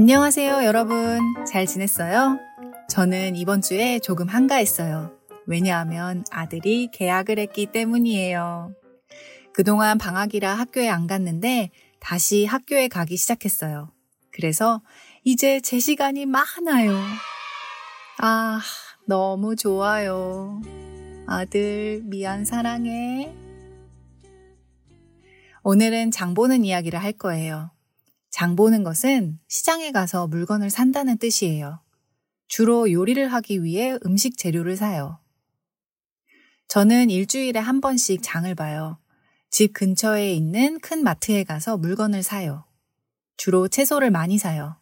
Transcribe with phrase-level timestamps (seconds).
[0.00, 1.34] 안녕하세요, 여러분.
[1.44, 2.38] 잘 지냈어요?
[2.88, 5.10] 저는 이번 주에 조금 한가했어요.
[5.44, 8.76] 왜냐하면 아들이 계약을 했기 때문이에요.
[9.52, 13.90] 그동안 방학이라 학교에 안 갔는데 다시 학교에 가기 시작했어요.
[14.30, 14.82] 그래서
[15.24, 16.96] 이제 제 시간이 많아요.
[18.18, 18.60] 아,
[19.04, 20.62] 너무 좋아요.
[21.26, 23.34] 아들, 미안, 사랑해.
[25.64, 27.72] 오늘은 장 보는 이야기를 할 거예요.
[28.38, 31.80] 장 보는 것은 시장에 가서 물건을 산다는 뜻이에요.
[32.46, 35.18] 주로 요리를 하기 위해 음식 재료를 사요.
[36.68, 39.00] 저는 일주일에 한 번씩 장을 봐요.
[39.50, 42.64] 집 근처에 있는 큰 마트에 가서 물건을 사요.
[43.36, 44.76] 주로 채소를 많이 사요.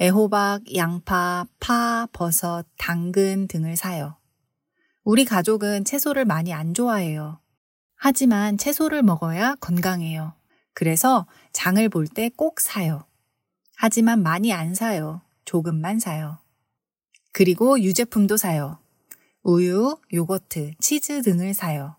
[0.00, 4.16] 애호박, 양파, 파, 버섯, 당근 등을 사요.
[5.04, 7.42] 우리 가족은 채소를 많이 안 좋아해요.
[7.94, 10.39] 하지만 채소를 먹어야 건강해요.
[10.80, 13.04] 그래서 장을 볼 때 꼭 사요.
[13.76, 15.20] 하지만 많이 안 사요.
[15.44, 16.38] 조금만 사요.
[17.32, 18.78] 그리고 유제품도 사요.
[19.42, 21.96] 우유, 요거트, 치즈 등을 사요.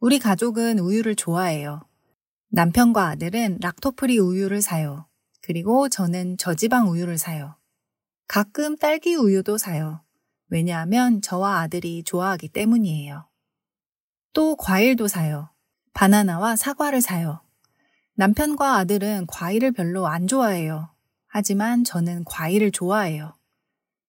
[0.00, 1.82] 우리 가족은 우유를 좋아해요.
[2.50, 5.06] 남편과 아들은 락토프리 우유를 사요.
[5.42, 7.56] 그리고 저는 저지방 우유를 사요.
[8.26, 10.02] 가끔 딸기 우유도 사요.
[10.48, 13.28] 왜냐하면 저와 아들이 좋아하기 때문이에요.
[14.32, 15.50] 또 과일도 사요.
[15.92, 17.42] 바나나와 사과를 사요.
[18.18, 20.90] 남편과 아들은 과일을 별로 안 좋아해요.
[21.28, 23.32] 하지만 저는 과일을 좋아해요.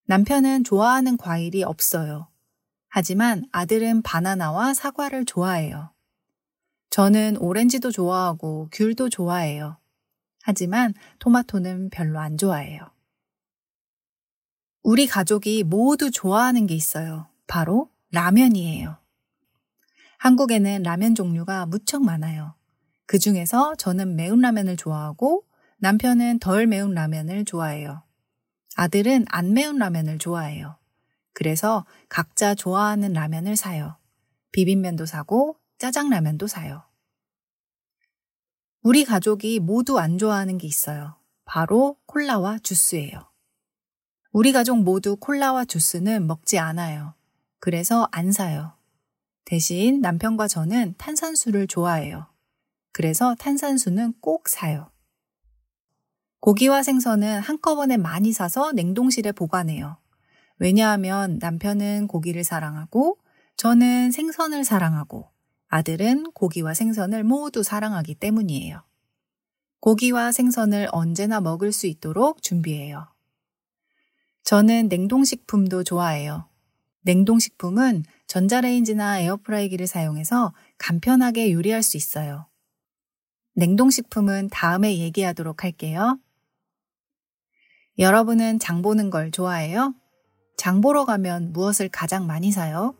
[0.07, 2.27] 남편은 좋아하는 과일이 없어요.
[2.87, 5.91] 하지만 아들은 바나나와 사과를 좋아해요.
[6.89, 9.77] 저는 오렌지도 좋아하고 귤도 좋아해요.
[10.41, 12.89] 하지만 토마토는 별로 안 좋아해요.
[14.81, 17.27] 우리 가족이 모두 좋아하는 게 있어요.
[17.45, 18.97] 바로 라면이에요.
[20.17, 22.55] 한국에는 라면 종류가 무척 많아요.
[23.09, 25.43] 그 중에서 저는 매운 라면을 좋아하고
[25.79, 28.03] 남편은 덜 매운 라면을 좋아해요.
[28.75, 30.77] 아들은 안 매운 라면을 좋아해요.
[31.33, 33.97] 그래서 각자 좋아하는 라면을 사요.
[34.51, 36.83] 비빔면도 사고 짜장라면도 사요.
[38.83, 41.15] 우리 가족이 모두 안 좋아하는 게 있어요.
[41.45, 43.27] 바로 콜라와 주스예요.
[44.31, 47.15] 우리 가족 모두 콜라와 주스는 먹지 않아요.
[47.59, 48.73] 그래서 안 사요.
[49.45, 52.28] 대신 남편과 저는 탄산수를 좋아해요.
[52.91, 54.91] 그래서 탄산수는 꼭 사요.
[56.39, 59.97] 고기와 생선은 한꺼번에 많이 사서 냉동실에 보관해요.
[60.57, 63.17] 왜냐하면 남편은 고기를 사랑하고
[63.55, 65.29] 저는 생선을 사랑하고
[65.67, 68.83] 아들은 고기와 생선을 모두 사랑하기 때문이에요.
[69.79, 73.07] 고기와 생선을 언제나 먹을 수 있도록 준비해요.
[74.43, 76.49] 저는 냉동식품도 좋아해요.
[77.01, 82.48] 냉동식품은 전자레인지나 에어프라이기를 사용해서 간편하게 요리할 수 있어요.
[83.55, 86.17] 냉동식품은 다음에 얘기하도록 할게요.
[87.97, 89.93] 여러분은 장 보는 걸 좋아해요?
[90.55, 92.95] 장 보러 가면 무엇을 가장 많이 사요?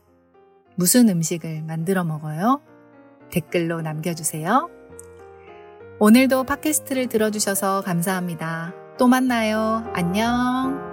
[0.75, 2.61] 무슨 음식을 만들어 먹어요?
[3.31, 4.69] 댓글로 남겨주세요.
[5.99, 8.73] 오늘도 팟캐스트를 들어주셔서 감사합니다.
[8.97, 9.83] 또 만나요.
[9.93, 10.88] 안녕.